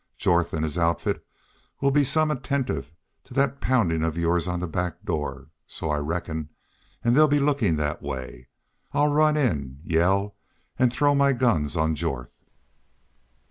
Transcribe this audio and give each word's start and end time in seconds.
Jorth 0.17 0.51
an' 0.55 0.63
his 0.63 0.79
outfit 0.79 1.23
will 1.79 1.91
be 1.91 2.03
some 2.03 2.31
attentive 2.31 2.91
to 3.23 3.35
thet 3.35 3.61
poundin' 3.61 4.01
of 4.03 4.17
yours 4.17 4.47
on 4.47 4.59
the 4.59 4.67
back 4.67 5.05
door. 5.05 5.49
So 5.67 5.91
I 5.91 5.99
reckon. 5.99 6.49
An' 7.03 7.13
they'll 7.13 7.27
be 7.27 7.39
lookin' 7.39 7.77
thet 7.77 8.01
way. 8.01 8.47
I'll 8.93 9.09
run 9.11 9.37
in 9.37 9.77
yell 9.83 10.37
an' 10.79 10.89
throw 10.89 11.13
my 11.13 11.33
guns 11.33 11.77
on 11.77 11.93
Jorth." 11.93 12.41